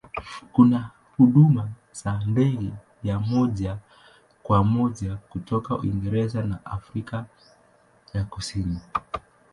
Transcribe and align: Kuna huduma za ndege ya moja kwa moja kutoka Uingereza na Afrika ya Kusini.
Kuna 0.53 0.89
huduma 1.17 1.69
za 1.91 2.23
ndege 2.25 2.71
ya 3.03 3.19
moja 3.19 3.77
kwa 4.43 4.63
moja 4.63 5.15
kutoka 5.15 5.77
Uingereza 5.77 6.43
na 6.43 6.65
Afrika 6.65 7.25
ya 8.13 8.23
Kusini. 8.23 8.79